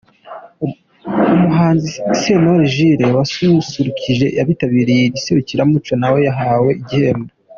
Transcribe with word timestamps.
Umuhanzi 1.33 1.89
Sentore 2.21 2.65
Jules 2.73 3.09
wasusurukije 3.17 4.25
abitabiriye 4.41 5.01
iri 5.05 5.19
serukiramuco 5.25 5.93
nawe 6.01 6.19
yahawe 6.27 6.71
igihembo. 6.83 7.31